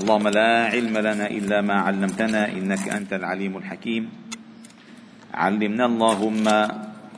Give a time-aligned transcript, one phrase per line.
[0.00, 4.08] اللهم لا علم لنا إلا ما علمتنا إنك أنت العليم الحكيم.
[5.34, 6.44] علمنا اللهم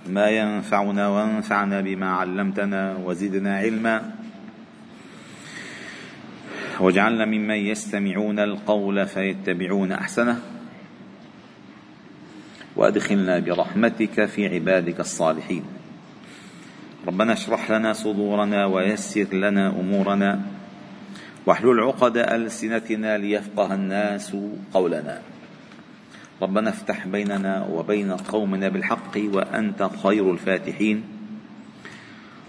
[0.06, 4.10] ما ينفعنا وانفعنا بما علمتنا وزدنا علما.
[6.80, 10.38] واجعلنا ممن يستمعون القول فيتبعون أحسنه.
[12.76, 15.64] وأدخلنا برحمتك في عبادك الصالحين.
[17.06, 20.51] ربنا اشرح لنا صدورنا ويسر لنا أمورنا.
[21.46, 24.36] واحلل عقد ألسنتنا ليفقه الناس
[24.74, 25.22] قولنا.
[26.42, 31.02] ربنا افتح بيننا وبين قومنا بالحق وأنت خير الفاتحين.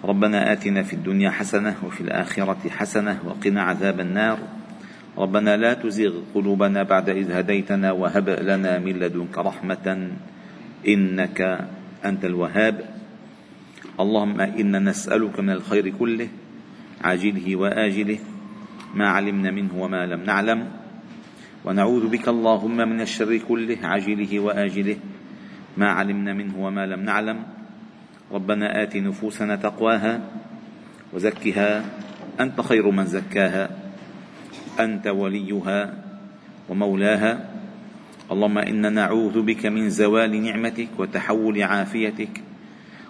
[0.04, 4.40] ربنا آتنا في الدنيا حسنة وفي الآخرة حسنة وقنا عذاب النار.
[5.18, 10.10] ربنا لا تزغ قلوبنا بعد إذ هديتنا وهب لنا من لدنك رحمة
[10.88, 11.68] إنك
[12.06, 12.76] أنت الوهاب.
[14.00, 16.28] اللهم إنا نسألك من الخير كله
[17.02, 18.20] عاجله وآجله
[18.94, 20.70] ما علمنا منه وما لم نعلم.
[21.66, 24.98] ونعوذ بك اللهم من الشر كله عاجله وآجله.
[25.78, 27.40] ما علمنا منه وما لم نعلم.
[28.32, 30.22] ربنا آت نفوسنا تقواها
[31.14, 31.86] وزكها.
[32.40, 33.70] أنت خير من زكاها.
[34.80, 35.94] أنت وليها
[36.70, 37.50] ومولاها.
[38.32, 42.42] اللهم إنا نعوذ بك من زوال نعمتك وتحول عافيتك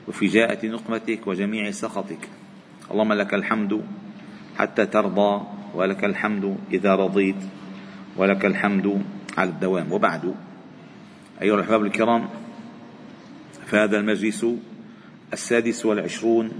[0.07, 2.29] وفجاءة نقمتك وجميع سخطك.
[2.91, 3.81] اللهم لك الحمد
[4.57, 7.35] حتى ترضى ولك الحمد إذا رضيت
[8.17, 9.01] ولك الحمد
[9.37, 9.91] على الدوام.
[9.91, 10.35] وبعد
[11.41, 12.29] أيها الأحباب الكرام
[13.65, 14.45] فهذا المجلس
[15.33, 16.51] السادس والعشرون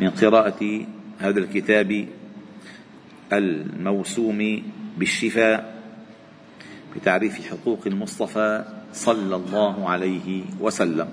[0.00, 0.86] من قراءة
[1.18, 2.06] هذا الكتاب
[3.32, 4.62] الموسوم
[4.98, 5.82] بالشفاء
[6.96, 11.08] بتعريف حقوق المصطفى صلى الله عليه وسلم.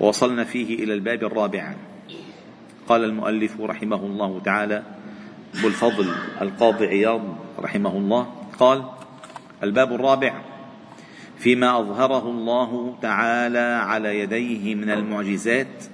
[0.00, 1.74] ووصلنا فيه إلى الباب الرابع.
[2.88, 4.82] قال المؤلف رحمه الله تعالى
[5.58, 7.22] أبو الفضل القاضي عياض
[7.58, 8.84] رحمه الله قال
[9.62, 10.42] الباب الرابع
[11.38, 15.84] فيما أظهره الله تعالى على يديه من المعجزات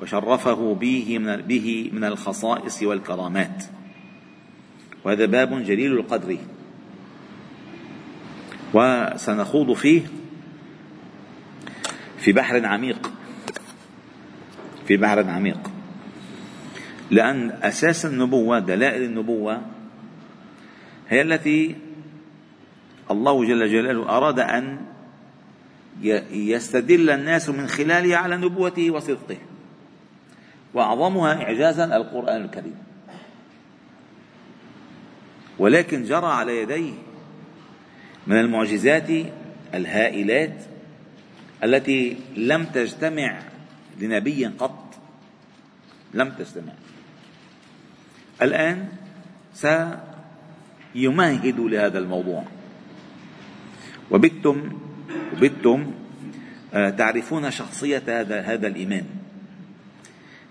[0.00, 3.64] وشرفه به من, به من الخصائص والكرامات.
[5.04, 6.38] وهذا باب جليل القدر.
[8.74, 10.02] وسنخوض فيه
[12.18, 13.12] في بحر عميق.
[14.86, 15.77] في بحر عميق.
[17.10, 19.62] لأن أساس النبوة دلائل النبوة
[21.08, 21.76] هي التي
[23.10, 24.78] الله جل جلاله أراد أن
[26.30, 29.36] يستدل الناس من خلالها على نبوته وصدقه.
[30.74, 32.76] وأعظمها إعجازا القرآن الكريم.
[35.58, 36.92] ولكن جرى على يديه
[38.26, 39.10] من المعجزات
[39.74, 40.62] الهائلات
[41.64, 43.38] التي لم تجتمع
[44.00, 44.94] لنبي قط.
[46.14, 46.72] لم تجتمع.
[48.42, 48.88] الآن
[49.54, 52.44] سيمهد لهذا الموضوع.
[54.10, 54.72] وبتم
[55.36, 55.92] وبتم
[56.74, 59.04] آه، تعرفون شخصية هذا هذا الإمام.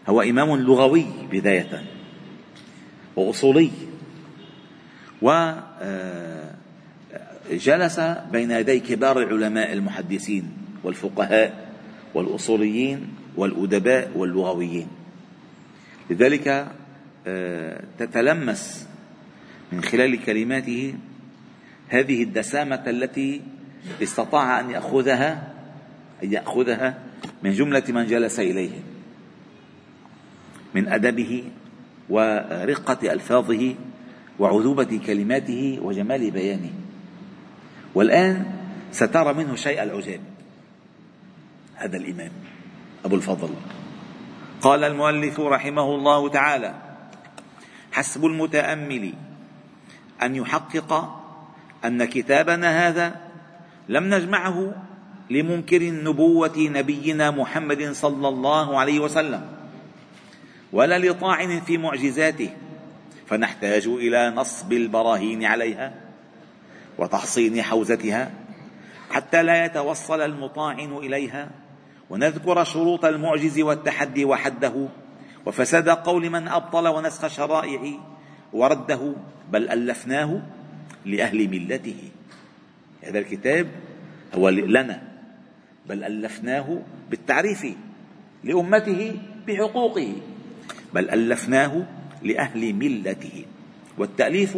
[0.10, 1.84] هو إمام لغوي بداية
[3.16, 3.72] وأصولي
[5.22, 5.60] وجلس
[8.00, 10.52] آه، بين يدي كبار العلماء المحدثين
[10.84, 11.68] والفقهاء
[12.14, 14.88] والأصوليين والأدباء واللغويين.
[16.10, 16.68] لذلك
[17.98, 18.88] تتلمس
[19.72, 20.96] من خلال كلماته
[21.90, 23.42] هذه الدسامة التي
[24.04, 25.54] استطاع أن يأخذها
[26.24, 26.98] أن يأخذها
[27.44, 28.72] من جملة من جلس إليه
[30.76, 31.44] من أدبه
[32.10, 33.76] ورقة ألفاظه
[34.40, 36.74] وعذوبة كلماته وجمال بيانه.
[37.96, 38.46] والآن
[38.92, 40.20] سترى منه شيء العجاب.
[41.76, 42.32] هذا الإمام
[43.06, 43.50] أبو الفضل.
[44.62, 46.87] قال المؤلف رحمه الله تعالى
[47.98, 49.14] حسب المتأمل.
[50.24, 51.22] أن يحقق
[51.86, 53.16] أن كتابنا هذا
[53.90, 54.76] لم نجمعه
[55.30, 59.42] لمنكر نبوه نبينا محمد صلى الله عليه وسلم
[60.74, 62.50] ولا لطاعن في معجزاته
[63.28, 65.94] فنحتاج إلى نصب البراهين عليها
[66.98, 68.32] وتحصين حوزتها
[69.10, 71.50] حتى لا يتوصل المطاعن إليها
[72.10, 74.88] ونذكر شروط المعجز والتحدي وحده.
[75.48, 77.94] وفساد قول من أبطل ونسخ شرائع
[78.54, 79.14] ورده
[79.52, 80.42] بل ألفناه
[81.06, 82.10] لأهل ملته.
[83.04, 83.68] هذا الكتاب
[84.36, 85.02] هو لنا
[85.86, 87.68] بل ألفناه بالتعريف
[88.44, 90.14] لأمته بحقوقه
[90.94, 91.86] بل ألفناه
[92.24, 93.46] لأهل ملته.
[93.98, 94.58] والتأليف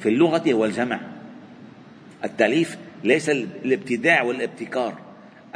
[0.00, 1.00] في اللغة هو الجمع
[2.24, 4.94] التأليف ليس الابتداع والابتكار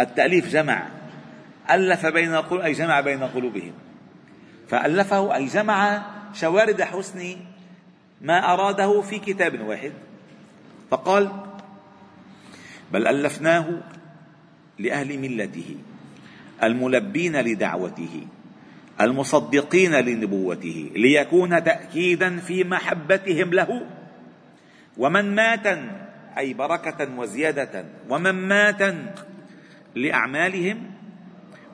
[0.01, 0.89] التأليف جمع
[1.71, 3.84] ألف بين أي جمع بين قلوبهم.
[4.69, 6.03] فألفه أي جمع
[6.35, 7.37] شوارد حسن
[8.21, 9.93] ما أراده في كتاب واحد.
[10.91, 11.33] فقال
[12.93, 13.83] بل ألفناه
[14.79, 15.77] لأهل ملته
[16.63, 18.27] الملبين لدعوته
[19.01, 23.87] المصدقين لنبوته ليكون تأكيدا في محبتهم له.
[24.97, 25.67] ومن مات
[26.39, 28.95] أي بركة وزيادة ومن مات
[29.95, 30.94] لأعمالهم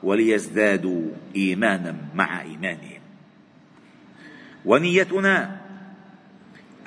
[0.03, 1.01] وليزدادوا
[1.35, 3.01] إيمانا مع إيمانهم.
[4.65, 5.61] ونيتنا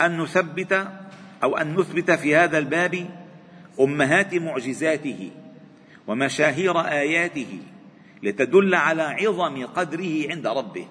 [0.01, 0.89] أن نثبت
[1.43, 3.11] أو أن نثبت في هذا الباب
[3.81, 5.31] أمهات معجزاته
[6.07, 7.59] ومشاهير آياته
[8.23, 10.87] لتدل على عظم قدره عند ربه.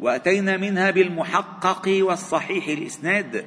[0.00, 3.44] وأتينا منها بالمحقق والصحيح الإسناد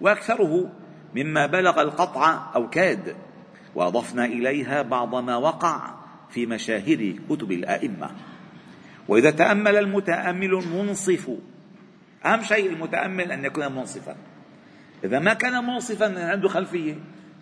[0.00, 0.72] وأكثره
[1.14, 3.16] مما بلغ القطع أو كاد
[3.74, 5.97] وأضفنا إليها بعض ما وقع.
[6.30, 8.10] في مشاهير كتب الأئمة.
[9.08, 11.30] وإذا تأمل المتأمل المنصف
[12.24, 14.16] أهم شيء المتأمل أن يكون منصفا.
[15.04, 16.94] إذا ما كان منصفا عنده خلفية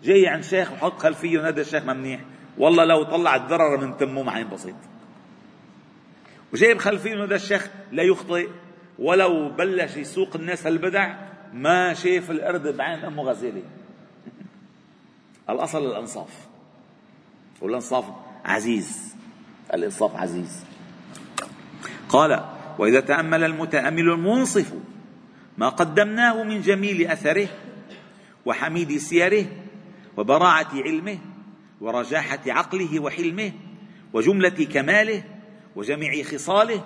[0.03, 2.21] جاي عند شيخ وحط خلفية ونادى الشيخ ما منيح
[2.57, 4.75] والله لو طلع الضرر من تمه ما حينبسط.
[6.53, 8.49] وجايب خلفية انه هذا الشيخ لا يخطئ
[8.99, 11.15] ولو بلش يسوق الناس البدع
[11.53, 13.63] ما شاف القرد بعين أمه غزالة.
[15.49, 16.47] الأصل الأنصاف.
[17.61, 18.05] والأنصاف
[18.45, 19.15] عزيز.
[19.73, 20.65] الإنصاف عزيز.
[22.09, 22.45] قال
[22.79, 24.73] وإذا تأمل المتأمل المنصف
[25.57, 27.47] ما قدمناه من جميل أثره
[28.45, 29.45] وحميد سيره
[30.17, 31.17] وبراعة علمه
[31.81, 33.51] ورجاحة عقله وحلمه
[34.13, 35.23] وجملة كماله
[35.75, 36.83] وجميع خصاله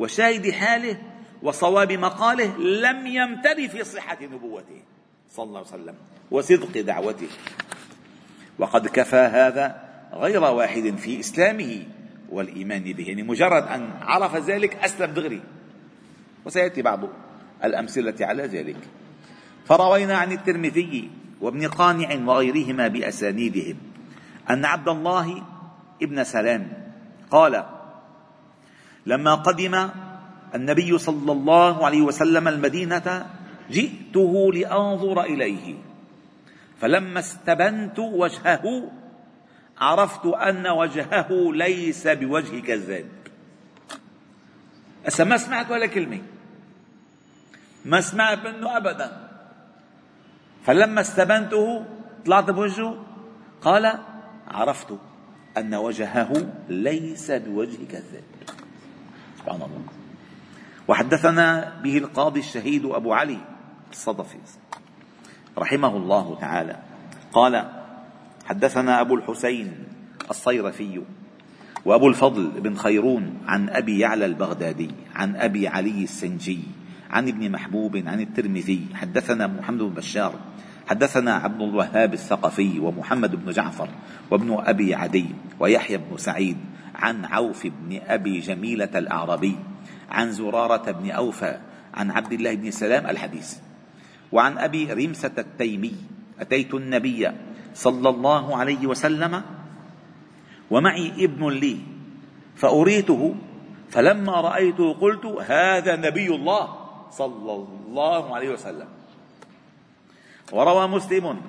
[0.00, 0.96] وشاهد حاله
[1.42, 4.82] وصواب مقاله لم يمتر في صحة نبوته.
[5.30, 5.94] صلى الله عليه وسلم.
[6.30, 7.28] وصدق دعوته.
[8.58, 9.81] وقد كفى هذا
[10.12, 11.82] غير واحد في إسلامه
[12.30, 13.04] والإيمان به.
[13.08, 15.42] يعني مجرد أن عرف ذلك أسلم دغري.
[16.44, 17.00] وسيأتي بعض
[17.64, 18.76] الأمثلة على ذلك.
[19.64, 21.10] فروينا عن الترمذي
[21.40, 23.76] وابن قانع وغيرهما بأسانيدهم
[24.50, 25.42] أن عبد الله
[26.02, 26.72] ابن سلام
[27.30, 27.64] قال
[29.06, 29.88] لما قدم
[30.54, 33.26] النبي صلى الله عليه وسلم المدينة
[33.70, 35.74] جئته لأنظر إليه.
[36.80, 38.90] فلما استبنت وجهه
[39.82, 43.08] عرفت أن وجهه ليس بوجه كذاب.
[45.06, 46.22] هسه ما سمعت ولا كلمة.
[47.84, 49.30] ما سمعت منه أبدا.
[50.64, 51.84] فلما استبنته
[52.26, 53.06] طلعت بوجهه
[53.62, 53.98] قال
[54.48, 54.94] عرفت
[55.58, 58.24] أن وجهه ليس بوجه كذاب.
[59.38, 59.82] سبحان الله.
[60.88, 63.38] وحدثنا به القاضي الشهيد أبو علي
[63.90, 64.38] الصدفي
[65.58, 66.76] رحمه الله تعالى.
[67.32, 67.81] قال
[68.44, 69.72] حدثنا أبو الحسين
[70.30, 71.02] الصيرفي
[71.84, 76.60] وأبو الفضل بن خيرون عن أبي يعلى البغدادي عن أبي علي السنجي
[77.10, 80.34] عن ابن محبوب عن الترمذي حدثنا محمد بن بشار
[80.86, 83.88] حدثنا عبد الوهاب الثقفي ومحمد بن جعفر
[84.30, 85.26] وابن أبي عدي
[85.60, 86.56] ويحيى بن سعيد
[86.94, 89.56] عن عوف بن أبي جميلة الأعربي
[90.10, 91.58] عن زرارة بن أوفى
[91.94, 93.56] عن عبد الله بن سلام الحديث
[94.32, 95.94] وعن أبي رمسة التيمي
[96.40, 97.28] أتيت النبي
[97.74, 99.42] صلى الله عليه وسلم
[100.70, 101.76] ومعي ابن لي
[102.56, 103.34] فأريته
[103.90, 106.64] فلما رأيته قلت هذا نبي الله
[107.10, 108.88] صلى الله عليه وسلم.
[110.52, 111.40] وروى مسلم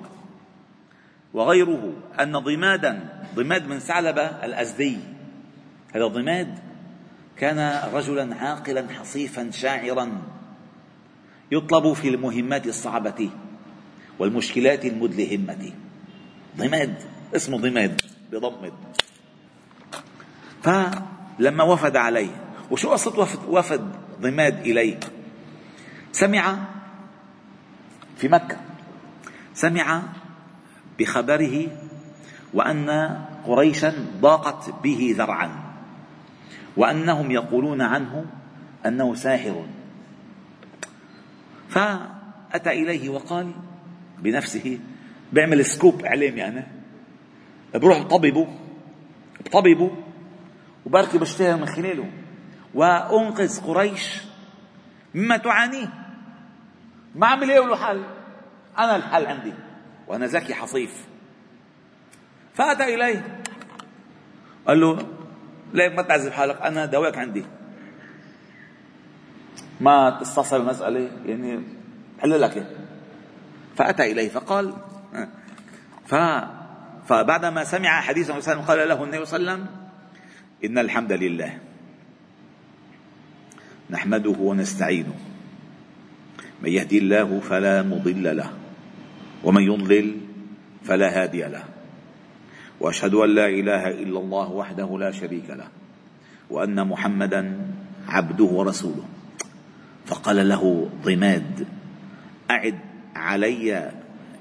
[1.34, 4.98] وغيره أن ضمادا ضماد من ثعلبة الأزدي
[5.94, 6.58] هذا ضماد
[7.36, 7.58] كان
[7.94, 10.22] رجلا عاقلا حصيفا شاعرا
[11.52, 13.30] يطلب في المهمات الصعبة
[14.18, 15.72] والمشكلات المدلهمة.
[16.56, 16.94] ضماد
[17.36, 18.00] اسمه ضماد
[18.32, 18.72] بضمد
[20.62, 22.30] فلما وفد عليه
[22.70, 25.00] وشو قصة وفد, وفد ضماد إليه
[26.12, 26.58] سمع
[28.16, 28.56] في مكة
[29.54, 30.02] سمع
[30.98, 31.66] بخبره
[32.54, 32.90] وأن
[33.44, 35.50] قريشا ضاقت به ذرعا
[36.76, 38.24] وأنهم يقولون عنه
[38.86, 39.66] أنه ساحر.
[41.68, 43.52] فأتى إليه وقال
[44.18, 44.78] بنفسه
[45.34, 46.66] بيعمل سكوب إعلامي أنا.
[47.74, 48.48] بروح بطببه
[49.40, 49.96] بطببه
[50.86, 52.10] وبركي بشتغل من خلاله.
[52.74, 54.22] وأنقذ قريش
[55.14, 55.92] مما تعانيه.
[57.14, 58.04] ما عم له حل.
[58.78, 59.52] أنا الحل عندي.
[60.08, 61.06] وأنا ذكي حصيف.
[62.54, 63.42] فأتى إليه
[64.66, 65.06] قال له
[65.72, 66.62] ليه ما تعذب حالك.
[66.62, 67.44] أنا دواك عندي.
[69.80, 71.62] ما تستصل المسألة يعني
[72.22, 72.66] حل لك.
[73.76, 74.74] فأتى إليه فقال
[76.06, 76.14] ف
[77.08, 79.76] فبعدما سمع حديث النبي صلى الله عليه وسلم قال له النبي صلى الله عليه وسلم
[80.64, 81.58] إن الحمد لله
[83.90, 85.14] نحمده ونستعينه.
[86.62, 88.50] من يهدي الله فلا مضل له
[89.44, 90.16] ومن يضلل
[90.84, 91.64] فلا هادي له.
[92.80, 95.68] وأشهد أن لا إله إلا الله وحده لا شريك له
[96.50, 97.60] وأن محمدا
[98.08, 99.04] عبده ورسوله.
[100.06, 101.66] فقال له ضماد
[102.50, 102.78] أعد
[103.16, 103.92] علي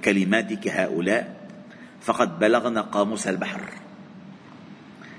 [0.03, 1.32] كلماتك هؤلاء
[2.03, 3.61] فقد بلغن قاموس البحر.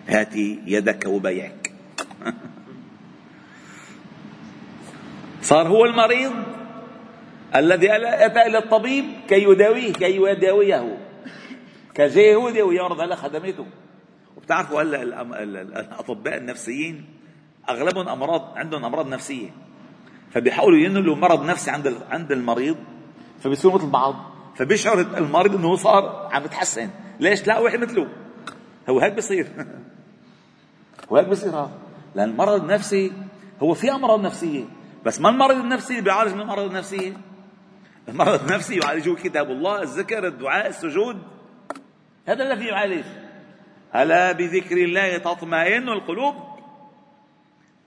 [0.09, 0.37] هات
[0.67, 1.73] يدك وبيعك.
[5.43, 6.33] صار هو المريض
[7.57, 10.99] الذي أتى إلى الطبيب كي يداويه كي يداويه.
[11.95, 13.67] كجاي هو ويعرض على خدماته.
[14.37, 15.03] وبتعرفوا هلا
[15.62, 17.05] الأطباء النفسيين
[17.69, 19.50] أغلبهم أمراض عندهم أمراض نفسية.
[20.33, 22.76] فبيحاولوا ينقلوا مرض نفسي عند عند المريض
[23.41, 24.34] فبيصيروا مثل بعض.
[24.56, 26.90] فبيشعر المريض إنه صار عم يتحسن.
[27.20, 28.08] ليش لا؟ واحد مثله.
[28.88, 29.46] هو هيك بصير.
[31.12, 31.68] هو هيك بصير
[32.14, 33.12] لأن المرض النفسي
[33.62, 34.64] هو في أمراض نفسية.
[35.04, 37.16] بس ما المرض النفسي بيعالج من المرض النفسي
[38.08, 41.23] المرض النفسي يعالجه كتاب الله الذكر الدعاء السجود.
[42.26, 43.04] هذا الذي يعالج.
[43.94, 46.34] ألا بذكر الله تطمئن القلوب؟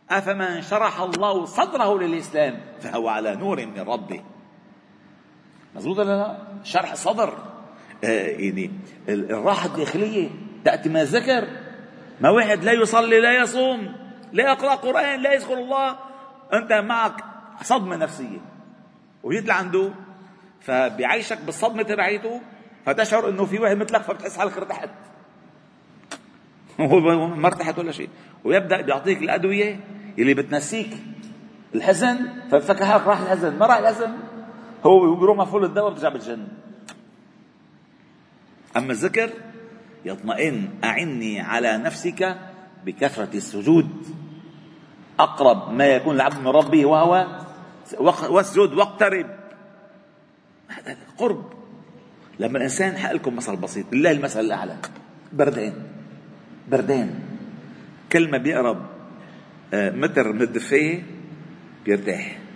[0.10, 4.24] أفمن شرح الله صدره للإسلام فهو على نور من ربه.
[5.78, 7.34] مزبوط ولا لا؟ شرح صدر.
[8.04, 8.72] آه يعني
[9.10, 10.30] الراحة الداخلية
[10.66, 11.48] تأتي من الذكر
[12.22, 13.96] ما واحد لا يصلي لا يصوم
[14.34, 15.96] لا يقرأ قرآن لا يذكر الله.
[16.54, 17.24] أنت معك
[17.62, 18.40] صدمة نفسية.
[19.24, 19.92] ويطلع عنده
[20.62, 22.42] فبيعيشك بالصدمة تبعيته.
[22.86, 24.90] فتشعر إنه في واحد مثلك فبتحس حالك ارتحت.
[26.80, 28.10] ما ارتحت ولا شيء.
[28.44, 29.80] ويبدأ بيعطيك الأدوية
[30.20, 30.90] اللي بتنسيك
[31.76, 32.18] الحزن
[32.52, 33.58] فبتفكر حالك راح الحزن.
[33.58, 34.12] ما راح الحزن؟
[34.86, 36.48] هو بيروح مفعول الدواء بترجع بالجن.
[38.78, 39.30] أما الذكر
[40.06, 42.38] يطمئن أعني على نفسك
[42.86, 43.90] بكثرة السجود.
[45.20, 47.28] أقرب ما يكون العبد من ربه وهو
[48.30, 49.28] واسجد واقترب.
[50.68, 51.46] هذا قرب.
[52.40, 54.78] لما الإنسان حق لكم مثل بسيط لله المثل الأعلى.
[55.34, 55.74] بردين
[56.68, 57.20] بردين
[58.12, 58.86] كل ما بيقرب
[59.74, 61.04] آه، متر من الدفاية
[61.86, 62.47] بيرتاح.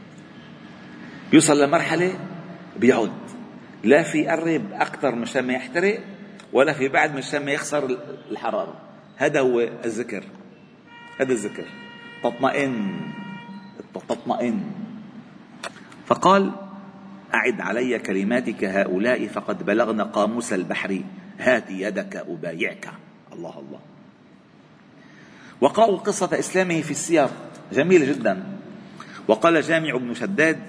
[1.31, 2.19] بيوصل لمرحلة
[2.77, 3.11] بيعود.
[3.83, 5.99] لا في قرب أكثر مشان ما يحترق
[6.53, 7.97] ولا في بعد مشان ما يخسر
[8.31, 8.75] الحرارة.
[9.15, 10.23] هذا هو الذكر.
[11.19, 11.65] هذا الذكر.
[12.23, 13.01] تطمئن.
[14.09, 14.61] تطمئن.
[16.05, 16.51] فقال
[17.33, 21.01] أعد علي كلماتك هؤلاء فقد بلغن قاموس البحر.
[21.39, 22.89] هات يدك أبايعك.
[23.33, 23.79] الله الله.
[25.61, 27.27] وقرأوا قصة إسلامه في السير
[27.73, 28.43] جميل جدا.
[29.27, 30.59] وقال جامع بن شداد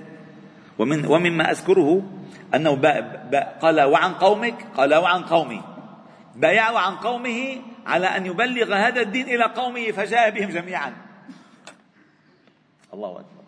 [0.79, 2.03] ومن ومما أذكره
[2.55, 2.75] أنه
[3.63, 5.63] قال وعن قومك قال وعن قومي.
[6.37, 10.93] بايعوا عن قومه على أن يبلغ هذا الدين إلى قومه فجاء بهم جميعا.
[12.95, 13.43] الله أكبر.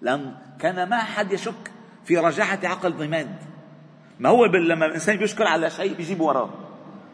[0.00, 1.70] لأن كان ما أحد يشك
[2.04, 3.36] في رجاحة عقل ضماد
[4.20, 6.50] ما هو لما الإنسان بيشكر على شيء بيجيب وراه.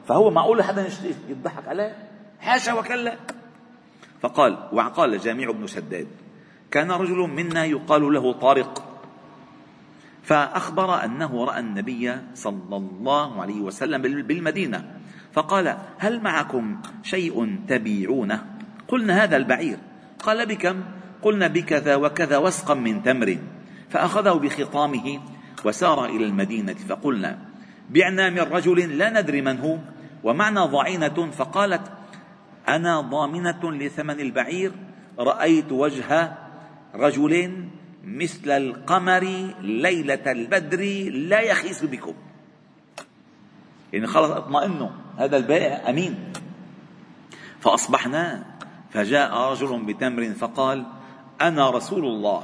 [0.09, 0.89] فهو معقول حدا
[1.29, 1.97] يضحك عليه؟
[2.41, 3.17] حاشا وكلا.
[4.21, 6.09] فقال وقال جامع بن شداد
[6.71, 8.86] كان رجل منا يقال له طارق.
[10.27, 14.85] فأخبر أنه رأى النبي صلى الله عليه وسلم بالمدينة.
[15.33, 18.47] فقال هل معكم شيء تبيعونه؟
[18.89, 19.79] قلنا هذا البعير.
[20.19, 20.83] قال بكم؟
[21.23, 23.39] قلنا بكذا وكذا وسقا من تمر.
[23.91, 25.21] فأخذه بخطامه
[25.65, 26.75] وسار إلى المدينة.
[26.75, 27.39] فقلنا
[27.91, 29.79] بعنا من رجل لا ندري من هو.
[30.25, 31.93] ومعنا ضعينة فقالت
[32.69, 34.73] أنا ضامنة لثمن البعير
[35.19, 36.33] رأيت وجه
[36.95, 37.65] رجل
[38.07, 42.15] مثل القمر ليلة البدر لا يخيس بكم.
[43.93, 46.33] يعني خلص اطمئنوا هذا البائع أمين.
[47.61, 48.45] فأصبحنا
[48.91, 50.87] فجاء رجل بتمر فقال
[51.41, 52.43] أنا رسول الله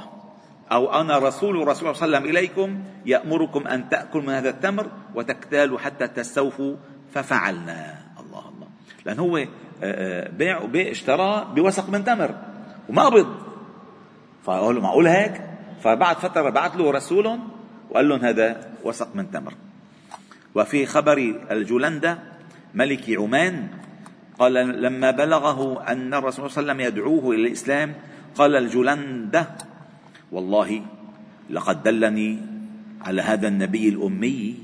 [0.71, 4.91] أو أنا رسول رسول صلى الله عليه وسلم إليكم يأمركم أن تأكل من هذا التمر
[5.15, 6.75] وتكتالوا حتى تستوفوا.
[7.13, 7.95] ففعلنا.
[8.19, 8.67] الله الله.
[9.05, 9.47] لأن هو آه،
[9.83, 12.35] آه، بيع بيع اشترى بوسق من تمر
[12.89, 13.27] وما قبض
[14.43, 17.39] فقال معقول هيك؟ فبعد فترة بعث له رسول
[17.89, 19.53] وقال لهم هذا وسق من تمر.
[20.55, 21.17] وفي خبر
[21.51, 22.19] الجلندة
[22.73, 23.67] ملك عمان
[24.39, 27.93] قال لما بلغه أن الرسول صلى الله عليه وسلم يدعوه إلى الإسلام
[28.35, 29.47] قال الجلندة
[30.31, 30.81] والله
[31.49, 32.39] لقد دلني
[33.01, 34.57] على هذا النبي الأمي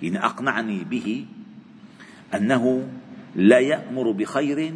[0.00, 1.26] حين أقنعني به
[2.34, 2.88] أنه
[3.36, 4.74] لا يأمر بخير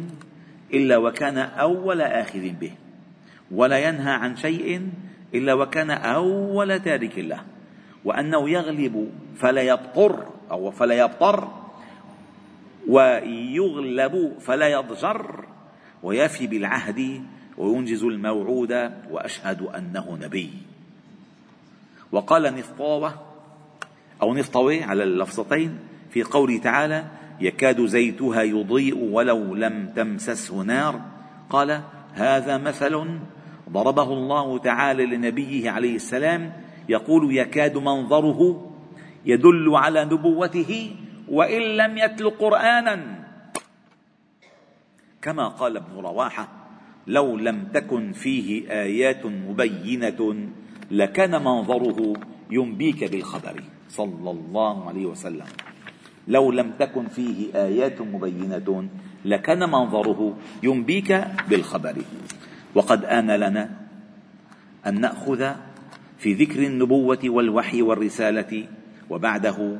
[0.73, 2.71] إلا وكان أول آخذ به
[3.51, 4.89] ولا ينهى عن شيء
[5.33, 7.43] إلا وكان أول تارك له
[8.05, 11.47] وأنه يغلب فلا يبطر أو فلا يبطر
[12.87, 15.45] ويغلب فلا يضجر
[16.03, 17.23] ويفي بالعهد
[17.57, 20.49] وينجز الموعود وأشهد أنه نبي.
[22.11, 23.13] وقال نفطاوة
[24.21, 25.79] أو نفطوي على اللفظتين
[26.09, 27.05] في قوله تعالى
[27.41, 31.01] يكاد زيتها يضيء ولو لم تمسسه نار.
[31.49, 31.81] قال
[32.13, 33.19] هذا مثل
[33.69, 36.53] ضربه الله تعالى لنبيه عليه السلام
[36.89, 38.71] يقول يكاد منظره
[39.25, 40.95] يدل على نبوته
[41.29, 43.27] وإن لم يتل قرآنا.
[45.21, 46.47] كما قال ابن رواحة
[47.07, 50.49] لو لم تكن فيه آيات مبينة
[50.91, 52.13] لكان منظره
[52.51, 53.63] ينبيك بالخبر.
[53.89, 55.47] صلى الله عليه وسلم.
[56.27, 58.89] لو لم تكن فيه آيات مبينة
[59.25, 61.95] لكان منظره ينبيك بالخبر.
[62.77, 63.69] وقد آن لنا
[64.87, 65.51] أن نأخذ
[66.17, 68.67] في ذكر النبوة والوحي والرسالة
[69.09, 69.79] وبعده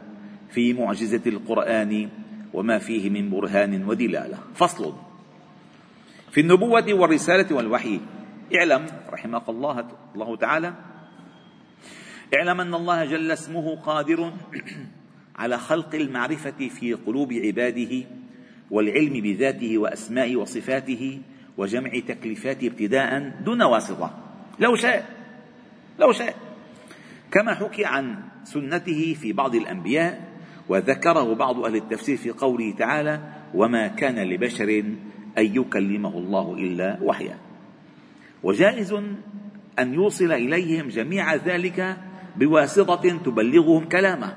[0.50, 2.10] في معجزة القرآن
[2.54, 4.38] وما فيه من برهان ودلالة.
[4.56, 4.94] فصل.
[6.32, 8.00] في النبوة والرسالة والوحي
[8.56, 10.74] اعلم رحمك الله الله تعالى
[12.36, 14.34] اعلم أن الله جل اسمه قادر
[15.40, 18.06] على خلق المعرفة في قلوب عباده
[18.72, 21.22] والعلم بذاته وأسمائه وصفاته
[21.58, 24.18] وجمع تكليفاته ابتداء دون واسطة.
[24.60, 25.10] لو شاء.
[26.00, 26.36] لو شاء.
[27.32, 30.28] كما حكي عن سنته في بعض الأنبياء
[30.70, 33.20] وذكره بعض أهل التفسير في قوله تعالى
[33.54, 34.84] وما كان لبشر
[35.38, 37.38] أن يكلمه الله إلا وحيا.
[38.44, 38.94] وجائز
[39.80, 41.98] أن يوصل إليهم جميع ذلك
[42.36, 44.34] بواسطة تبلغهم كلامه.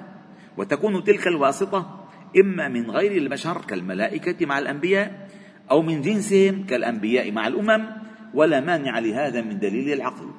[0.56, 5.29] وتكون تلك الواسطة إما من غير البشر كالملائكة مع الأنبياء
[5.70, 7.86] أو من جنسهم كالأنبياء مع الأمم
[8.34, 10.30] ولا مانع لهذا من دليل العقل.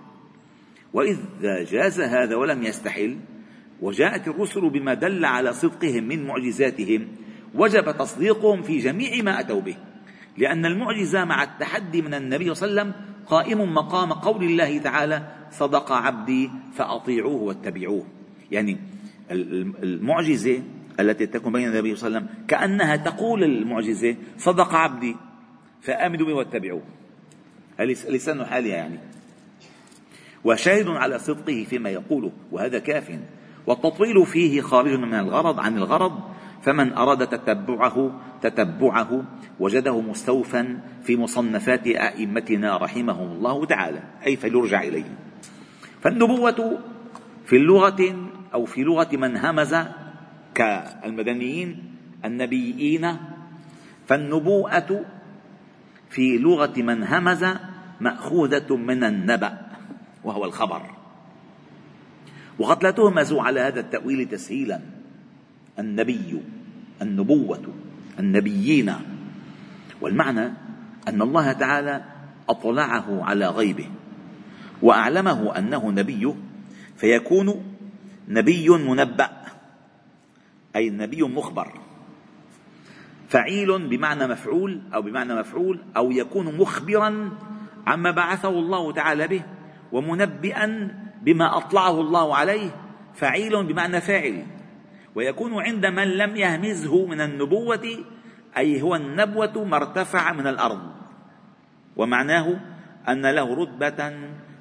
[0.93, 3.17] وإذا جاز هذا ولم يستحل
[3.81, 7.07] وجاءت الرسل بما دل على صدقهم من معجزاتهم
[7.55, 9.77] وجب تصديقهم في جميع ما أتوا به.
[10.37, 15.27] لأن المعجزة مع التحدي من النبي صلى الله عليه وسلم قائم مقام قول الله تعالى
[15.51, 18.05] صدق عبدي فأطيعوه واتبعوه.
[18.51, 18.77] يعني
[19.83, 20.63] المعجزة
[20.99, 25.15] التي تكون بين النبي صلى الله عليه وسلم كأنها تقول المعجزة صدق عبدي
[25.81, 26.81] فآمنوا به واتبعوه.
[27.79, 28.99] لسان حالها يعني.
[30.43, 33.19] وشاهد على صدقه فيما يقوله وهذا كاف.
[33.67, 36.19] والتطويل فيه خارج من الغرض عن الغرض.
[36.61, 39.23] فمن أراد تتبعه تتبعه
[39.59, 45.17] وجده مستوفا في مصنفات أئمتنا رحمهم الله تعالى أي فليرجع إليه.
[46.01, 46.79] فالنبوة
[47.45, 49.75] في اللغة أو في لغة من همز
[50.55, 53.17] كالمدنيين النبيين
[54.07, 55.05] فالنبوءة
[56.09, 57.45] في لغة من همز
[58.01, 59.57] مأخوذة من النبأ
[60.23, 60.81] وهو الخبر.
[62.59, 64.79] وقد لا تهمزوا على هذا التأويل تسهيلا.
[65.79, 66.41] النبي
[67.01, 67.73] النبوة
[68.19, 68.93] النبيين.
[70.01, 70.53] والمعنى
[71.07, 72.03] أن الله تعالى
[72.49, 73.89] أطلعه على غيبه
[74.81, 76.35] وأعلمه أنه نبيه
[76.97, 77.63] فيكون
[78.27, 79.40] نبي منبأ.
[80.75, 81.71] أي نبي مخبر.
[83.29, 87.31] فعيل بمعنى مفعول أو بمعنى مفعول أو يكون مخبرا
[87.87, 89.41] عما بعثه الله تعالى به
[89.91, 92.69] ومنبئا بما أطلعه الله عليه
[93.13, 94.45] فعيل بمعنى فاعل.
[95.15, 97.87] ويكون عند من لم يهمزه من النبوة
[98.57, 100.81] أي هو النبوة ما ارتفع من الأرض.
[101.95, 102.59] ومعناه
[103.09, 104.13] أن له رتبة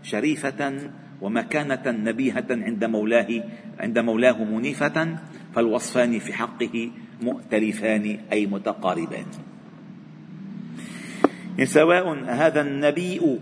[0.02, 3.42] شريفة ومكانة نبيهة عند مولاه
[3.80, 5.16] عند مولاه منيفة
[5.54, 6.90] فالوصفان في حقه
[7.22, 9.26] مؤتلفان أي متقاربان.
[11.64, 13.38] سواء هذا النبي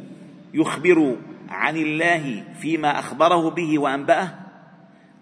[0.55, 1.17] يخبر
[1.49, 4.35] عن الله فيما أخبره به وأنبأه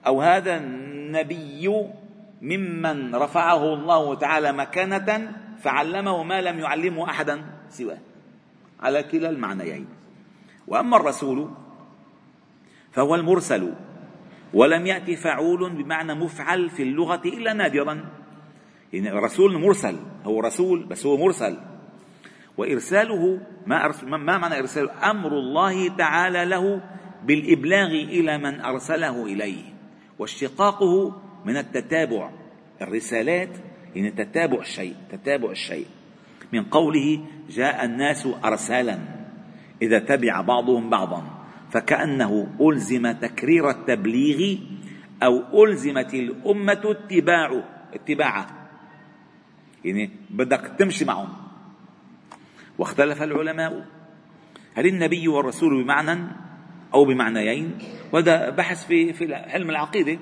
[0.07, 1.87] أو هذا النبي
[2.43, 7.99] ممن رفعه الله تعالى مكانة فعلمه ما لم يعلمه أحدا سواه.
[8.81, 9.87] على كلا المعنيين.
[10.67, 11.51] وأما الرسول
[12.93, 13.73] فهو المرسل
[14.55, 18.05] ولم يأتي فعول بمعنى مفعل في اللغة إلا نادرا.
[18.93, 21.57] يعني رسول مرسل هو رسول بس هو مرسل.
[22.57, 26.83] وإرساله ما, ما معنى إرساله؟ أمر الله تعالى له
[27.25, 29.63] بالإبلاغ إلى من أرسله إليه.
[30.19, 32.31] واشتقاقه من التتابع.
[32.83, 33.51] الرسالات
[33.95, 35.87] يعني تتابع الشيء تتابع الشيء
[36.53, 38.99] من قوله جاء الناس أرسالا.
[39.83, 41.36] إذا تبع بعضهم بعضا.
[41.77, 44.59] فكأنه ألزم تكرير التبليغ
[45.23, 48.47] أو ألزمت الأمة اتباعه اتباعه.
[49.85, 51.29] يعني بدك تمشي معهم.
[52.79, 53.87] واختلف العلماء.
[54.75, 56.29] هل النبي والرسول بمعنى
[56.95, 57.79] أو بمعنيين؟
[58.13, 60.19] وهذا بحث في في علم العقيدة.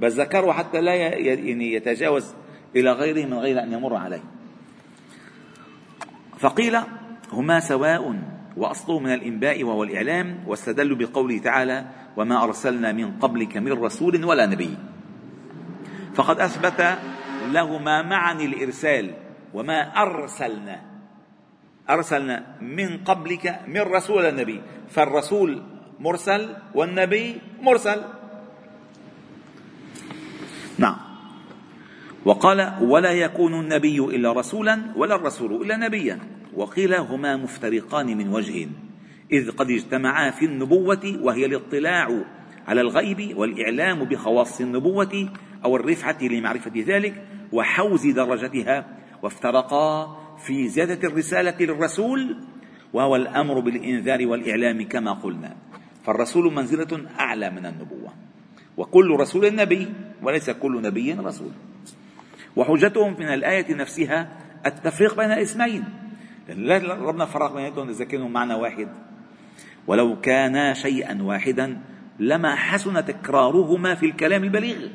[0.00, 2.34] بس ذكروا حتى لا يعني يتجاوز
[2.76, 4.22] إلى غيره من غير أن يمر عليه.
[6.38, 6.78] فقيل
[7.32, 13.72] هما سواء وأصله من الإنباء وهو الإعلام واستدلوا بقوله تعالى وما أرسلنا من قبلك من
[13.72, 14.76] رسول ولا نبي.
[16.14, 16.98] فقد أثبت
[17.52, 19.14] لهما معاني الإرسال
[19.54, 20.82] وما أرسلنا.
[21.90, 24.60] أرسلنا من قبلك من رسول ولا نبي.
[24.90, 25.62] فالرسول
[26.00, 28.02] مرسل والنبي مرسل.
[30.78, 30.96] نعم.
[32.24, 36.37] وقال ولا يكون النبي إلا رسولا ولا الرسول إلا نبيا.
[36.58, 38.68] وقيل هما مفترقان من وجه.
[39.32, 42.24] إذ قد اجتمعا في النبوة وهي الاطلاع
[42.66, 45.28] على الغيب والإعلام بخواص النبوة
[45.64, 48.86] أو الرفعة لمعرفة ذلك وحوز درجتها
[49.22, 50.16] وافترقا
[50.46, 52.36] في زيادة الرسالة للرسول
[52.92, 55.56] وهو الأمر بالإنذار والإعلام كما قلنا.
[56.04, 58.12] فالرسول منزلة أعلى من النبوة.
[58.76, 59.88] وكل رسول نبي
[60.22, 61.50] وليس كل نبي رسول.
[62.56, 64.28] وحجتهم من الآية نفسها
[64.66, 65.32] التفريق بين
[66.48, 68.88] اسمين ربنا فرق بيناتهم إذا كانوا معنى واحد.
[69.86, 71.78] ولو كانا شيئا واحدا
[72.18, 74.88] لما حسن تكرارهما في الكلام البليغ.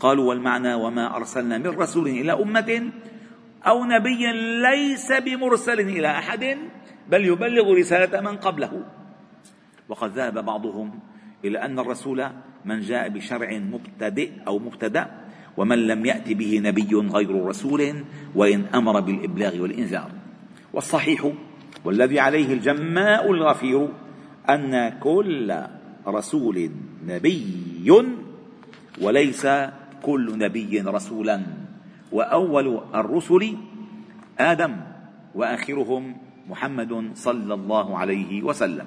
[0.00, 2.92] قالوا والمعنى وما أرسلنا من رسول إلى أمة
[3.66, 4.32] أو نبي
[4.62, 6.58] ليس بمرسل إلى أحد
[7.10, 8.84] بل يبلغ رسالة من قبله.
[9.88, 11.00] وقد ذهب بعضهم
[11.44, 12.26] إلى أن الرسول
[12.64, 15.06] من جاء بشرع مبتدئ أو مبتدأ
[15.56, 20.19] ومن لم يأت به نبي غير رسول وإن أمر بالإبلاغ والإنذار.
[20.72, 21.32] والصحيح
[21.84, 23.88] والذي عليه الجماء الغفير
[24.50, 25.54] أن كل
[26.06, 26.70] رسول
[27.06, 27.92] نبي
[29.00, 29.46] وليس
[30.02, 31.40] كل نبي رسولا.
[32.12, 33.56] وأول الرسل
[34.38, 34.76] آدم
[35.34, 36.16] وآخرهم
[36.48, 38.86] محمد صلى الله عليه وسلم.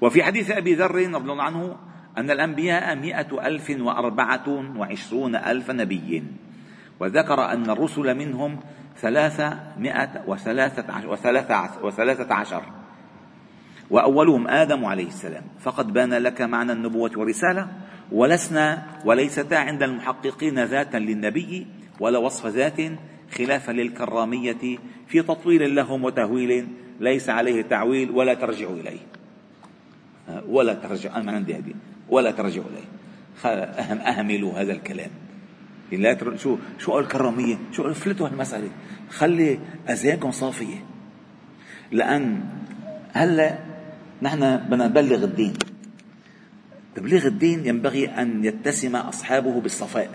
[0.00, 1.76] وفي حديث أبي ذر رضي الله عنه
[2.18, 6.24] أن الأنبياء مئة ألف وأربعة وعشرون ألف نبي.
[7.00, 8.60] وذكر أن الرسل منهم
[9.00, 12.62] ثلاثمائة وثلاثة عشر, وثلاثة, وثلاثة عشر.
[13.90, 15.42] وأولهم آدم عليه السلام.
[15.60, 17.68] فقد بان لك معنى النبوة والرسالة
[18.12, 21.66] ولسنا وليستا عند المحققين ذاتا للنبي
[22.00, 22.80] ولا وصف ذات
[23.38, 24.78] خلافا للكرامية
[25.08, 26.68] في تطويل لهم وتهويل
[27.00, 29.00] ليس عليه تعويل ولا ترجع إليه.
[30.48, 31.74] ولا ترجع أنا عندي هذه.
[32.08, 32.88] ولا ترجع إليه.
[33.80, 35.10] أهم أهملوا هذا الكلام.
[35.96, 36.36] لا تر...
[36.36, 38.70] شو شو الكرامية؟ شو افلتوا هالمسألة
[39.10, 40.84] خلي أذهانكم صافية.
[41.92, 42.40] لأن
[43.12, 43.58] هلأ
[44.22, 45.54] نحن بدنا نبلغ الدين.
[46.94, 50.10] تبليغ الدين ينبغي أن يتسم أصحابه بالصفاء.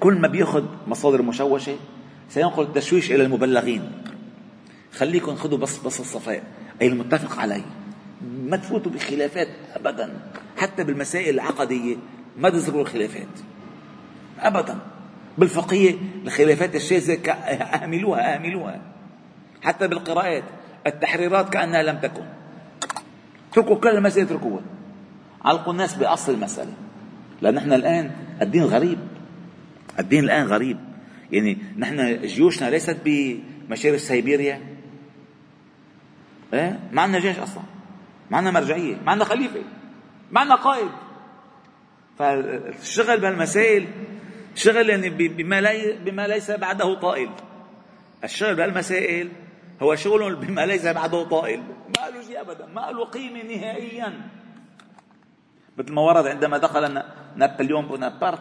[0.00, 1.76] كل ما بيأخذ مصادر مشوشة
[2.28, 3.92] سينقل التشويش إلى المبلغين.
[4.92, 6.42] خليكم خذوا بس بس الصفاء.
[6.82, 7.64] أي المتفق عليه
[8.44, 10.20] ما تفوتوا بخلافات أبدا.
[10.56, 11.96] حتى بالمسائل العقدية
[12.38, 13.28] ما تذكروا الخلافات.
[14.40, 14.78] أبدا.
[15.38, 15.94] بالفقهية
[16.24, 18.80] الخلافات الشاذة أهملوها أهملوها.
[19.62, 20.44] حتى بالقراءات
[20.86, 22.24] التحريرات كأنها لم تكن.
[23.52, 24.62] اتركوا كل المسائل اتركوها
[25.44, 26.72] علقوا الناس بأصل المسألة.
[27.42, 28.10] لأن نحن الآن
[28.42, 28.98] الدين غريب.
[29.98, 30.78] الدين الآن غريب.
[31.32, 34.60] يعني نحن جيوشنا ليست بمشارف سيبيريا.
[36.54, 37.62] إيه؟ ما عندنا جيش أصلا.
[38.30, 38.96] ما عندنا مرجعية.
[39.04, 39.62] ما عندنا خليفة.
[40.32, 40.90] ما عندنا قائد.
[42.18, 43.86] فالشغل بهالمسائل
[44.54, 47.30] شغل يعني بما, لي بما ليس بعده طائل.
[48.24, 49.28] الشغل بهالمسائل
[49.82, 51.62] هو شغل بما ليس بعده طائل.
[51.98, 52.66] ما له شيء ابدا.
[52.66, 54.30] ما له قيمة نهائيا.
[55.78, 57.02] مثل ما ورد عندما دخل
[57.36, 58.40] نابليون بونابرت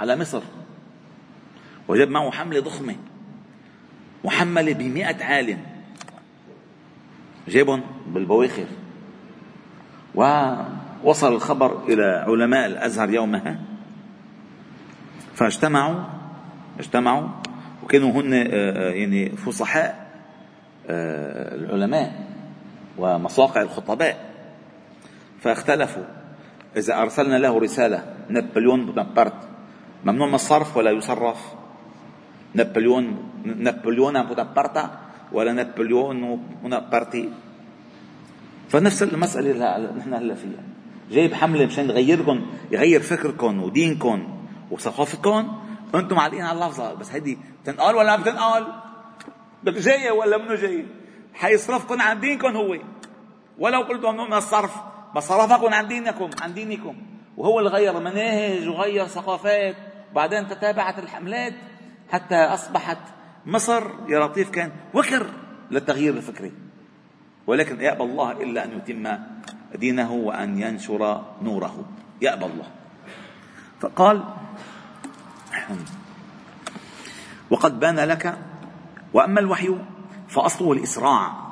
[0.00, 0.42] على مصر.
[1.88, 2.96] وجد معه حملة ضخمة.
[4.24, 5.66] محملة بمئة عالم
[7.48, 8.66] جابهم بالبواخر.
[10.14, 13.75] ووصل الخبر إلى علماء الأزهر يومها.
[15.36, 16.04] فاجتمعوا
[16.78, 17.28] اجتمعوا
[17.84, 20.06] وكانوا هن آه، آه، يعني فصحاء
[20.90, 22.26] آه، العلماء
[22.98, 24.34] ومصاقع الخطباء.
[25.40, 26.02] فاختلفوا.
[26.76, 29.48] إذا أرسلنا له رسالة نابليون بونابرت.
[30.04, 31.54] ممنوع من الصرف ولا يصرف.
[32.54, 34.90] نابليون نابليون بونابرت
[35.32, 37.28] ولا نابليون بونابرتي
[38.68, 40.62] فنفس المسألة اللي نحن هلا فيها.
[41.10, 44.35] جايب حملة مشان يغيركم يغير فكركم ودينكم
[44.70, 45.62] وثقافتكم
[45.94, 46.94] أنتم معلقين على اللفظة.
[46.94, 48.66] بس هيدي بتنقال ولا ما بتنقال؟
[49.64, 50.86] جاية ولا منو جاية؟
[51.34, 52.76] حيصرفكم عن دينكم هو.
[53.58, 54.76] ولو قلتم من الصرف
[55.16, 56.96] بصرفكم عن دينكم عن دينكم.
[57.36, 59.76] وهو اللي غير مناهج وغير ثقافات.
[60.12, 61.52] وبعدين تتابعت الحملات
[62.10, 62.98] حتى أصبحت
[63.46, 65.26] مصر يا لطيف كان وكر
[65.70, 66.52] للتغيير الفكري.
[67.46, 69.18] ولكن يأبى الله إلا أن يتم
[69.74, 71.84] دينه وأن ينشر نوره.
[72.20, 72.66] يأبى الله.
[73.80, 74.24] فقال
[77.50, 78.38] وقد بان لك
[79.12, 79.70] وأما الوحي
[80.28, 81.46] فأصله الإسراع.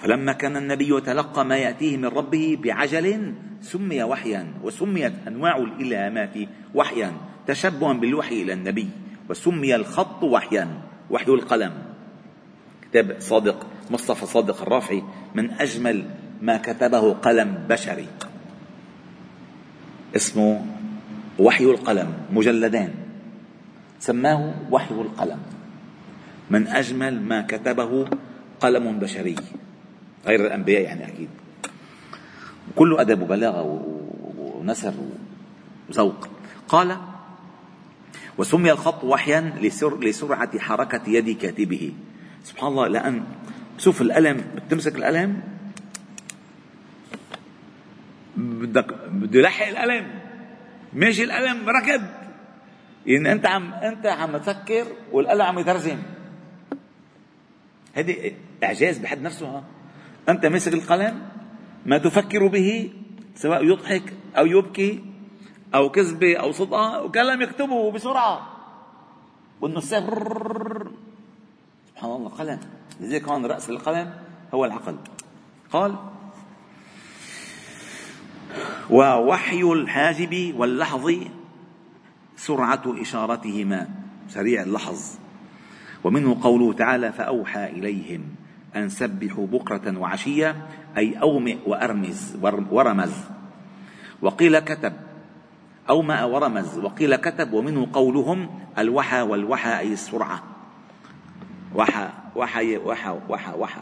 [0.00, 6.34] فلما كان النبي يتلقى ما يأتيه من ربه بعجل سمي وحيا وسميت أنواع الإلهامات
[6.74, 7.12] وحيا
[7.46, 8.88] تشبها بالوحي إلى النبي
[9.30, 10.68] وسمي الخط وحيا
[11.10, 11.72] وحي القلم.
[12.82, 15.02] كتاب صادق مصطفى صادق الرافعي
[15.34, 16.04] من أجمل
[16.42, 18.08] ما كتبه قلم بشري.
[20.16, 20.66] اسمه
[21.38, 22.94] وحي القلم مجلدان.
[24.00, 25.40] سماه وحي القلم.
[26.50, 28.08] من أجمل ما كتبه
[28.60, 29.36] قلم بشري.
[30.26, 31.28] غير الأنبياء يعني أكيد.
[32.76, 33.62] كله أدب وبلاغة
[34.38, 34.94] ونسر
[35.88, 36.28] وذوق.
[36.68, 36.96] قال
[38.38, 41.92] وسمي الخط وحيا لسر لسرعة حركة يد كاتبه.
[42.44, 43.24] سبحان الله لأن
[43.78, 45.40] شوف القلم بتمسك القلم
[48.36, 50.06] بدك بده يلحق القلم
[50.92, 52.02] ماشي القلم ركض
[53.08, 55.98] يعني أنت عم أنت عم تفكر والقلم عم يترجم
[57.94, 58.32] هذه
[58.64, 59.64] إعجاز بحد نفسه ها؟
[60.28, 61.28] أنت ماسك القلم
[61.86, 62.90] ما تفكر به
[63.34, 65.04] سواء يضحك أو يبكي
[65.74, 68.48] أو كذبة أو صدقه وكلام يكتبه بسرعة.
[69.60, 70.04] والنساخ
[71.90, 72.60] سبحان الله قلم.
[73.00, 74.12] لذلك كان رأس القلم
[74.54, 74.96] هو العقل.
[75.72, 75.94] قال
[78.90, 81.14] ووحي الحاجب واللحظ
[82.38, 83.88] سرعة إشارتهما.
[84.28, 85.18] سريع اللحظ.
[86.04, 88.22] ومنه قوله تعالى فأوحى إليهم
[88.76, 92.36] أن سبحوا بكرة وعشية أي أومئ وأرمز
[92.70, 93.14] ورمز.
[94.22, 94.92] وقيل كتب.
[95.90, 96.78] أومأ ورمز.
[96.78, 97.52] وقيل كتب.
[97.52, 100.42] ومنه قولهم الوحى والوحى أي السرعة.
[101.74, 103.80] وحى وحى وحى وحى وحى.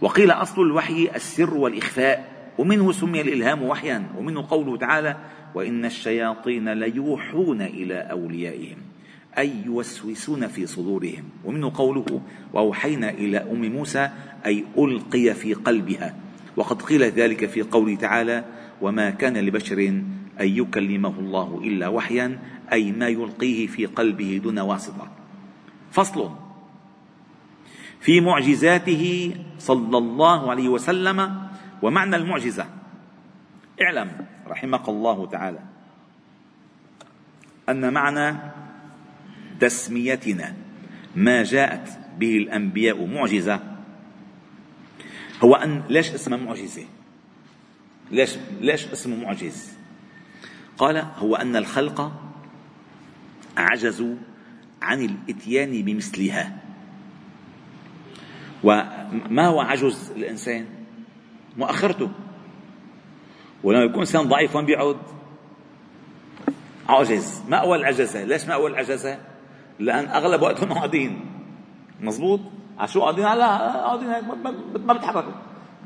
[0.00, 2.34] وقيل أصل الوحي السر والإخفاء.
[2.58, 4.06] ومنه سمي الإلهام وحيا.
[4.18, 5.16] ومنه قوله تعالى
[5.54, 8.76] وإن الشياطين ليوحون إلى أوليائهم
[9.38, 11.24] أي يوسوسون في صدورهم.
[11.44, 12.20] ومنه قوله
[12.52, 14.10] وأوحينا إلى أم موسى
[14.46, 16.14] أي ألقي في قلبها.
[16.56, 18.44] وقد قيل ذلك في قوله تعالى
[18.80, 19.78] وما كان لبشر
[20.40, 22.38] أن يكلمه الله إلا وحيا
[22.72, 25.08] أي ما يلقيه في قلبه دون واسطة.
[25.90, 26.30] فصل
[28.00, 31.44] في معجزاته صلى الله عليه وسلم.
[31.82, 32.66] ومعنى المعجزة
[33.82, 34.10] اعلم
[34.48, 35.58] رحمك الله تعالى
[37.68, 38.36] أن معنى
[39.60, 40.54] تسميتنا
[41.16, 43.60] ما جاءت به الأنبياء معجزة
[45.44, 46.84] هو أن ليش اسمها معجزة؟
[48.10, 49.72] ليش ليش اسمه معجز؟
[50.78, 52.12] قال هو أن الخلق
[53.56, 54.16] عجزوا
[54.82, 56.58] عن الإتيان بمثلها.
[58.64, 60.66] وما هو عجز الإنسان؟
[61.56, 62.10] مؤخرته.
[63.64, 64.96] ولما يكون إنسان ضعيف وين بيقعد
[66.88, 69.18] عاجز مأوى العجزة ليش مأوى العجزة
[69.78, 71.30] لأن أغلب وقتهم قاعدين
[72.00, 72.40] مزبوط
[72.84, 74.24] شو قاعدين على قاعدين هيك
[74.84, 75.32] ما بيتحركوا.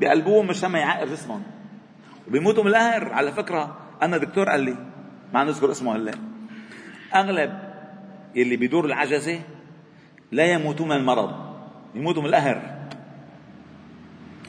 [0.01, 1.43] بقلبوهم مشان ما يعقر جسمهم.
[2.27, 4.77] وبيموتوا من القهر على فكرة أنا دكتور قال لي
[5.33, 6.11] ما نذكر اسمه هلأ.
[7.15, 7.59] أغلب
[8.35, 9.39] يلي بيدور العجزة
[10.31, 11.31] لا يموتون من المرض.
[11.95, 12.87] يموتوا من القهر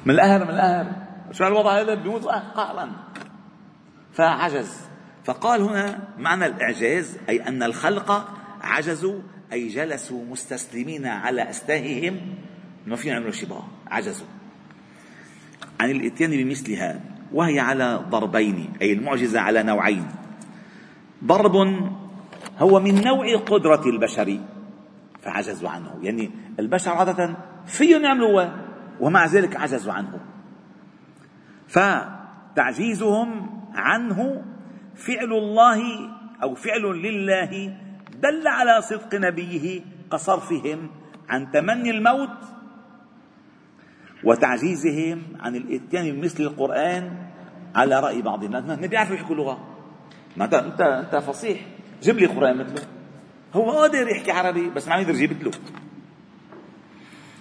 [0.06, 0.86] من القهر من القهر
[1.32, 2.90] شو هالوضع هذا؟ بيموت قهرا.
[4.12, 4.80] فعجز.
[5.24, 8.28] فقال هنا معنى الإعجاز أي أن الخلق
[8.60, 9.20] عجزوا
[9.52, 12.20] أي جلسوا مستسلمين على أستاههم
[12.86, 14.26] ما فينا يعملوا شيء عجزوا.
[15.80, 17.00] عن الإتيان بمثلها
[17.32, 20.06] وهي على ضربين أي المعجزة على نوعين.
[21.24, 21.56] ضرب
[22.58, 24.40] هو من نوع قدرة البشر
[25.22, 25.98] فعجزوا عنه.
[26.02, 28.48] يعني البشر عادة فيهم يعملوا
[29.00, 30.20] ومع ذلك عجزوا عنه.
[31.68, 34.44] فتعجيزهم عنه
[34.94, 35.80] فعل الله
[36.42, 37.76] أو فعل لله
[38.22, 39.80] دل على صدق نبيه
[40.12, 40.90] كصرفهم
[41.28, 42.38] عن تمني الموت
[44.24, 47.30] وتعجيزهم عن الإتيان بمثل القرآن
[47.74, 49.58] على رأي بعض الناس ما بيعرفوا يحكوا لغة
[50.36, 51.60] ما انت أنت انت فصيح.
[52.02, 52.86] جيب لي قرآن مثله.
[53.54, 55.50] هو قادر يحكي عربي بس ما عم يقدر يجيب له.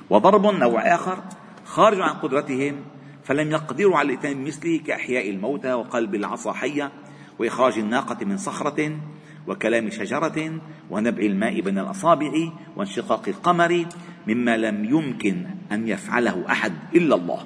[0.10, 1.24] وضرب نوع آخر
[1.66, 2.86] خارج عن قدرتهم
[3.30, 6.92] فلم يقدروا على الاتيان بمثله كأحياء الموتى وقلب العصا حية
[7.40, 9.00] وإخراج الناقة من صخرة
[9.48, 12.32] وكلام شجرة ونبع الماء بين الأصابع
[12.76, 13.86] وانشقاق القمر
[14.28, 17.44] مما لم يمكن أن يفعله أحد إلا الله.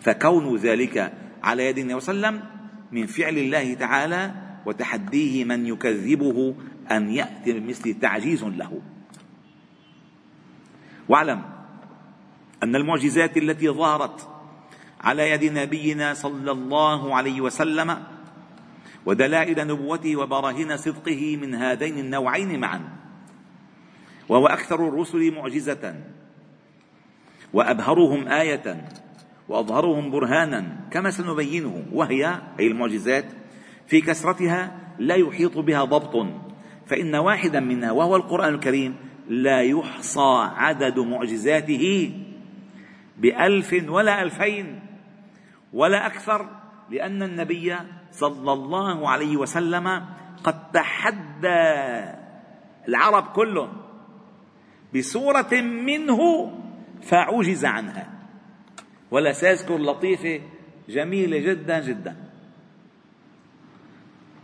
[0.00, 2.50] فكون ذلك على يد النبي صلى الله عليه وسلم
[2.92, 4.34] من فعل الله تعالى
[4.66, 6.54] وتحديه من يكذبه
[6.90, 8.80] أن يأتي بمثل تعجيز له.
[11.08, 11.42] واعلم
[12.62, 14.35] أن المعجزات التي ظهرت
[15.00, 18.02] على يد نبينا صلى الله عليه وسلم
[19.06, 22.80] ودلائل نبوته وبراهين صدقه من هذين النوعين معا.
[24.28, 25.94] وهو أكثر الرسل معجزة
[27.52, 28.88] وأبهرهم آية
[29.48, 33.24] وأظهرهم برهانا كما سنبينه وهي أي المعجزات
[33.86, 36.26] في كثرتها لا يحيط بها ضبط
[36.86, 38.96] فإن واحدا منها وهو القرآن الكريم
[39.28, 42.12] لا يحصى عدد معجزاته
[43.18, 44.85] بألف ولا ألفين.
[45.76, 46.48] ولا أكثر
[46.90, 47.76] لأن النبي
[48.12, 50.04] صلى الله عليه وسلم
[50.44, 51.64] قد تحدى
[52.88, 53.72] العرب كلهم
[54.94, 56.20] بسورة منه
[57.02, 58.12] فعجز عنها.
[59.10, 60.40] ولا سيذكر لطيفة
[60.88, 62.16] جميلة جدا جدا.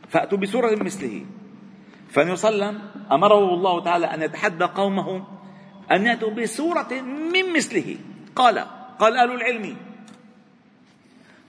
[0.09, 1.27] فأتوا بسورة مثله.
[2.09, 5.25] فالنبي صلى الله عليه وسلم أمره الله تعالى أن يتحدى قومه
[5.93, 6.93] أن يأتوا بسورة
[7.33, 7.97] من مثله.
[8.37, 8.59] قال
[8.99, 9.77] قال أهل العلم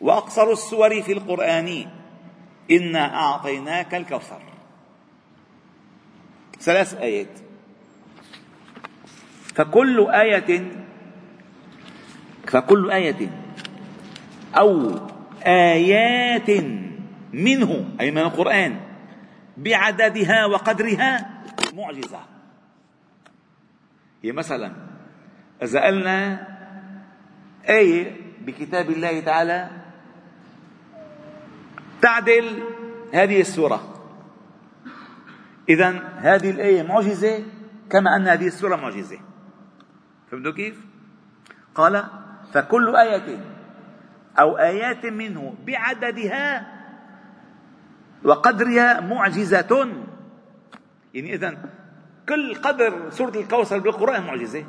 [0.03, 1.87] وأقصر السور في القرآن
[2.71, 4.41] إنا أعطيناك الكوثر.
[6.59, 7.39] ثلاث آيات.
[9.55, 10.71] فكل آية
[12.47, 13.29] فكل آية
[14.57, 14.91] أو
[15.45, 16.49] آيات
[17.33, 18.79] منه أي من القرآن
[19.57, 21.41] بعددها وقدرها
[21.73, 22.19] معجزة.
[24.23, 24.71] هي مثلا
[25.63, 26.47] إذا قلنا
[27.69, 29.82] آية بكتاب الله تعالى
[32.03, 32.63] تعدل
[33.13, 33.79] هذه السورة.
[35.69, 37.43] إذا هذه الآية معجزة
[37.89, 39.19] كما أن هذه السورة معجزة.
[40.31, 40.85] فهمتوا كيف؟
[41.75, 42.03] قال
[42.53, 43.39] فكل آية
[44.39, 46.67] أو آيات منه بعددها
[48.23, 49.87] وقدرها معجزة.
[51.13, 51.57] يعني إذا
[52.29, 54.65] كل قدر سورة الكوثر بالقرآن معجزة.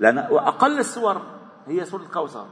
[0.00, 1.22] لأن وأقل السور
[1.66, 2.46] هي سورة الكوثر.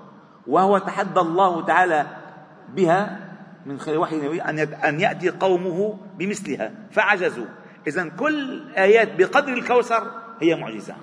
[0.46, 2.23] وهو تحدى الله تعالى
[2.68, 3.18] بها
[3.66, 6.72] من خلال وحي أن أن يأتي قومه بمثلها.
[6.90, 7.46] فعجزوا.
[7.86, 10.96] إذا كل آيات بقدر الكوثر هي معجزة.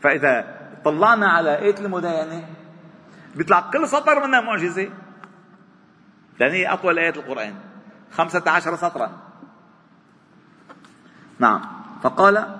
[0.00, 2.46] فإذا طلعنا على آية المداينة
[3.34, 4.90] بيطلع كل سطر منها معجزة.
[6.40, 7.54] لأن هي أطول آيات القرآن.
[8.12, 9.10] خمسة عشر سطرا.
[11.38, 11.60] نعم.
[12.02, 12.58] فقال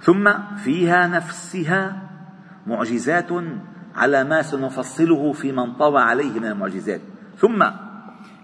[0.00, 0.32] ثم
[0.64, 2.08] فيها نفسها
[2.66, 3.30] معجزات
[3.98, 7.00] على ما سنفصله في من طوى عليه من المعجزات.
[7.36, 7.60] ثم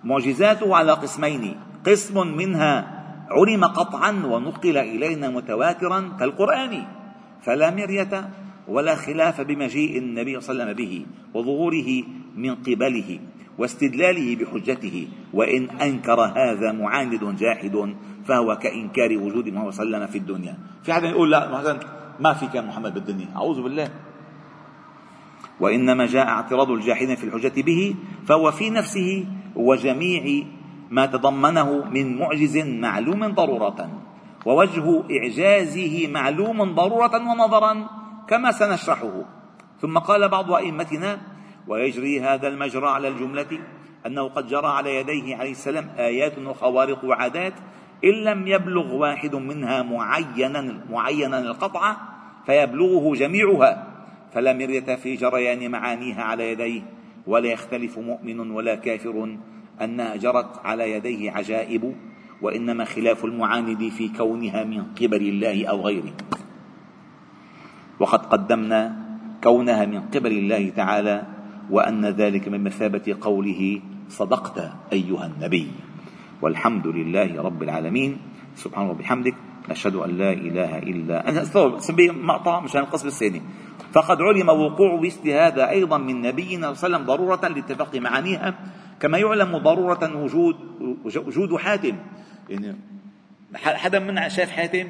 [0.05, 1.57] معجزاته على قسمين.
[1.87, 2.75] قسم منها
[3.31, 6.75] علم قطعا ونقل إلينا متواترا كالقرآن.
[7.47, 8.15] فلا مرية
[8.69, 10.95] ولا خلاف بمجيء النبي صلى الله عليه وسلم به
[11.35, 11.91] وظهوره
[12.37, 13.11] من قبله
[13.59, 14.97] واستدلاله بحجته.
[15.33, 17.77] وإن أنكر هذا معاند جاحد
[18.27, 20.55] فهو كإنكار وجود محمد صلى الله عليه وسلم في الدنيا.
[20.83, 21.41] في حدا يقول لا
[22.21, 23.29] ما في كان محمد بالدنيا.
[23.37, 23.89] أعوذ بالله.
[25.61, 27.95] وإنما جاء اعتراض الجاحدين في الحجة به
[28.27, 30.45] فهو في نفسه وجميع
[30.91, 33.91] ما تضمنه من معجز معلوم ضرورة
[34.47, 37.87] ووجه إعجازه معلوم ضرورة ونظرا
[38.29, 39.25] كما سنشرحه.
[39.81, 41.21] ثم قال بعض أئمتنا
[41.69, 43.59] ويجري هذا المجرى على الجملة
[44.07, 47.55] أنه قد جرى على يديه عليه السلام آيات وخوارق وعادات
[48.05, 51.97] إن لم يبلغ واحد منها معينا معينا القطع
[52.47, 53.94] فيبلغه جميعها.
[54.35, 56.83] فلا مرية في جريان معانيها على يديه
[57.27, 59.37] ولا يختلف مؤمن ولا كافر
[59.83, 61.95] أنها جرت على يديه عجائب
[62.43, 66.13] وإنما خلاف المعاند في كونها من قبل الله أو غيره.
[68.01, 68.97] وقد قدمنا
[69.43, 71.23] كونها من قبل الله تعالى
[71.71, 75.67] وأن ذلك من مثابة قوله صدقت أيها النبي.
[76.43, 78.19] والحمد لله رب العالمين.
[78.57, 79.35] سبحانه وبحمدك
[79.71, 81.45] نشهد أن لا إله إلا أنا
[81.79, 83.43] سبي مقطع مشان القسم الثاني.
[83.95, 88.55] فقد علم وقوع مثل هذا أيضا من نبينا صلى الله عليه وسلم ضرورة لاتفاق معانيها.
[89.01, 90.57] كما يعلم ضرورة وجود
[91.05, 91.97] وجود حاتم.
[92.49, 92.77] يعني
[93.55, 94.89] حدا منا شاف حاتم؟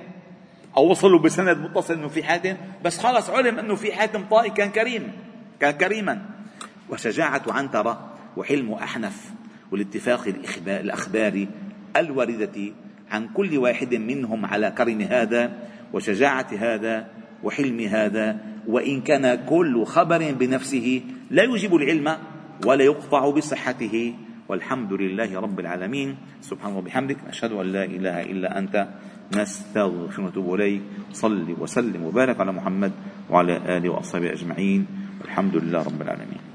[0.76, 4.70] أو وصلوا بسند متصل أنه في حاتم؟ بس خلص علم أنه في حاتم طائي كان
[4.70, 5.12] كريم.
[5.60, 6.22] كان كريما.
[6.90, 9.32] وشجاعة عنترة وحلم أحنف
[9.72, 10.28] والاتفاق
[10.66, 11.48] الأخباري
[11.96, 12.72] الواردة
[13.10, 15.52] عن كل واحد منهم على كرم هذا
[15.92, 17.06] وشجاعة هذا
[17.42, 22.17] وحلم هذا وإن كان كل خبر بنفسه لا يجب العلم
[22.67, 24.15] ولا يقطع بصحته.
[24.48, 26.17] والحمد لله رب العالمين.
[26.40, 28.88] سبحانه وبحمدك أشهد أن لا إله إلا أنت.
[29.33, 30.81] نستغفرك ونتوب إليك.
[31.12, 32.92] صل وسلم وبارك على محمد
[33.31, 34.87] وعلى آله وأصحابه أجمعين.
[35.21, 36.54] والحمد لله رب العالمين.